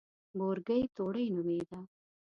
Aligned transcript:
بورګۍ 0.37 0.81
توړۍ 0.95 1.25
نومېده. 1.35 1.79